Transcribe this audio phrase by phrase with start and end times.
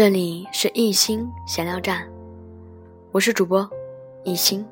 [0.00, 2.10] 这里是艺心闲聊站，
[3.12, 3.68] 我是主播
[4.24, 4.66] 艺心。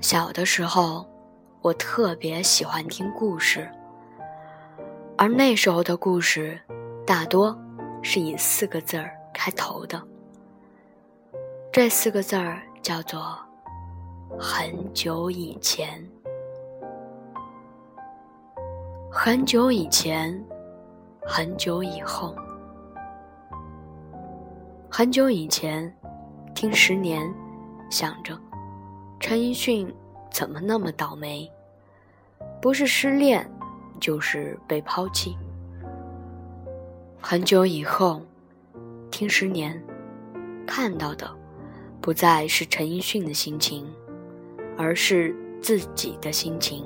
[0.00, 1.04] 小的时候，
[1.62, 3.68] 我特别喜欢听故事，
[5.18, 6.60] 而那时候的故事
[7.04, 7.58] 大多
[8.02, 10.00] 是以四个字儿开头的。
[11.72, 13.36] 这四个字儿叫做
[14.38, 16.08] “很久以前”。
[19.10, 20.32] 很久以前，
[21.24, 22.34] 很久以后，
[24.90, 25.90] 很久以前，
[26.52, 27.32] 听十年，
[27.88, 28.36] 想着
[29.20, 29.92] 陈奕迅
[30.30, 31.50] 怎么那么倒霉？
[32.60, 33.48] 不是失恋，
[34.00, 35.36] 就是被抛弃。
[37.20, 38.20] 很久以后，
[39.10, 39.80] 听十年，
[40.66, 41.30] 看到的
[42.00, 43.88] 不再是陈奕迅的心情，
[44.76, 46.84] 而是自己的心情。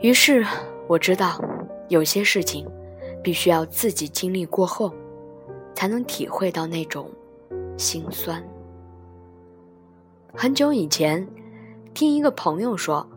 [0.00, 0.46] 于是
[0.86, 1.40] 我知道，
[1.88, 2.66] 有些事情
[3.22, 4.92] 必须要自己经历过后，
[5.74, 7.10] 才能体会到那种
[7.76, 8.42] 心酸。
[10.34, 11.26] 很久以前，
[11.94, 13.08] 听一个朋友说：“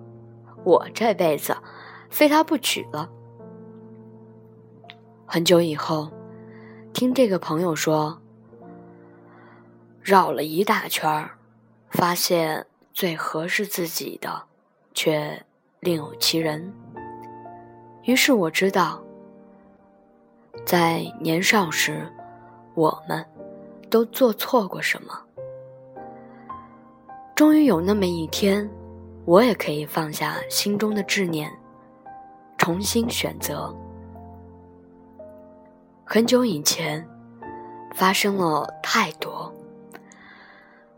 [0.63, 1.55] 我这辈子
[2.09, 3.09] 非他不娶了。”
[5.25, 6.09] 很久以后，
[6.93, 8.21] 听这个朋友说
[10.01, 11.37] ：“绕了一大圈儿，
[11.89, 14.43] 发现最合适自己的，
[14.93, 15.45] 却……”
[15.81, 16.73] 另有其人。
[18.09, 18.99] 于是我知道，
[20.65, 22.11] 在年少时，
[22.73, 23.23] 我们
[23.87, 25.13] 都做错过什么。
[27.35, 28.67] 终于有那么一天，
[29.25, 31.55] 我也可以放下心中的执念，
[32.57, 33.71] 重新选择。
[36.03, 37.07] 很久以前，
[37.93, 39.53] 发生了太多，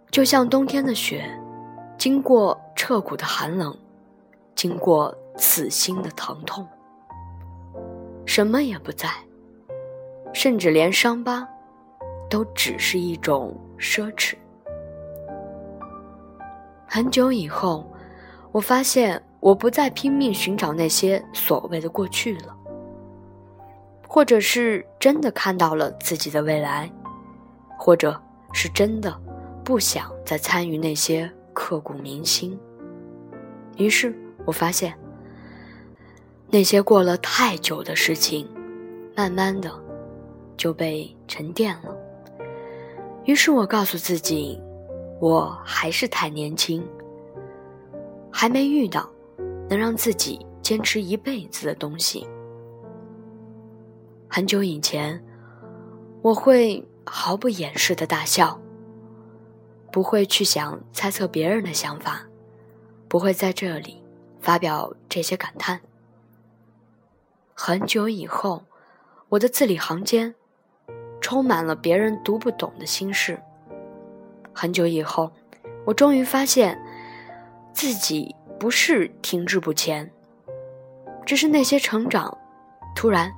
[0.09, 1.29] 就像冬天的雪，
[1.97, 3.77] 经过彻骨的寒冷。
[4.55, 6.65] 经过刺心的疼痛，
[8.33, 9.09] 什么也不在，
[10.31, 11.45] 甚至连伤疤，
[12.29, 14.35] 都只是一种奢侈。
[16.87, 17.85] 很久以后，
[18.53, 22.55] 我发现我不再拼命寻找那些所谓的过去了，
[24.07, 26.89] 或者是真的看到了自己的未来，
[27.77, 28.17] 或者
[28.53, 29.13] 是真的
[29.61, 32.57] 不想再参与那些刻骨铭心。
[33.75, 34.17] 于是。
[34.43, 34.97] 我发现，
[36.51, 38.45] 那些过了太久的事情，
[39.15, 39.71] 慢慢的
[40.57, 41.95] 就被沉淀了。
[43.23, 44.61] 于是我告诉自己，
[45.21, 46.85] 我还是太年轻，
[48.29, 49.09] 还没遇到
[49.69, 52.27] 能让自己坚持一辈子的东西。
[54.27, 55.23] 很久以前，
[56.21, 58.59] 我会毫不掩饰的大笑，
[59.89, 62.27] 不会去想猜测别人的想法，
[63.07, 64.03] 不会在这里。
[64.41, 65.79] 发表这些感叹。
[67.53, 68.63] 很久以后，
[69.29, 70.33] 我的字里行间
[71.19, 73.39] 充满了别人读不懂的心事。
[74.53, 75.31] 很久以后，
[75.85, 76.81] 我终于发现
[77.73, 80.11] 自己不是停滞不前，
[81.25, 82.35] 只是那些成长，
[82.95, 83.31] 突然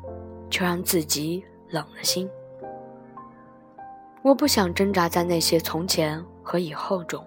[0.49, 2.29] 却让自己冷了心。
[4.21, 7.23] 我不想挣扎在那些从前和以后中。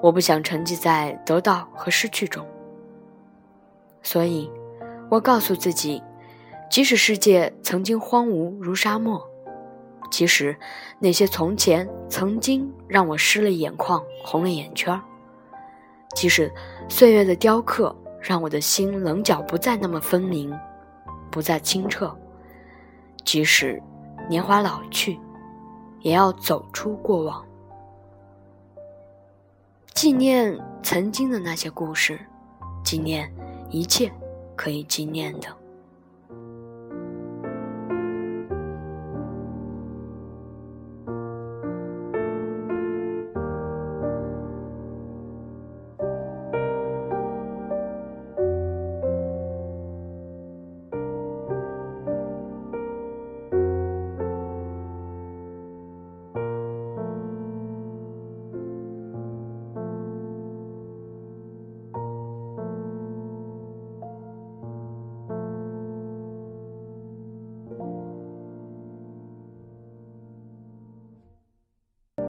[0.00, 2.46] 我不想沉寂在得到和失去中，
[4.02, 4.50] 所以，
[5.14, 6.02] 我告诉自己，
[6.68, 9.24] 即使世界曾经荒芜如沙漠，
[10.10, 10.56] 其实
[10.98, 15.00] 那些从前曾经让我湿了眼眶、红了眼圈
[16.16, 16.52] 即使
[16.88, 20.52] 岁月的雕刻让我的心棱角不再那么分明，
[21.30, 22.12] 不再清澈，
[23.24, 23.80] 即使
[24.28, 25.20] 年华老去，
[26.00, 27.44] 也要走出过往。
[29.94, 32.18] 纪念曾经的那些故事，
[32.82, 33.32] 纪念
[33.70, 34.12] 一切
[34.56, 35.63] 可以纪念的。